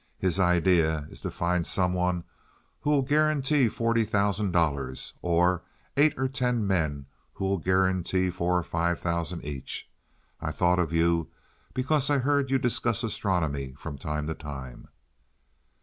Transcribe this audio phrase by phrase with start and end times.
[0.17, 2.23] His idea is to find some one
[2.79, 5.61] who will guarantee forty thousand dollars, or
[5.95, 9.87] eight or ten men who will guarantee four or five thousand each.
[10.41, 11.29] I thought of you,
[11.75, 14.87] because I've heard you discuss astronomy from time to time."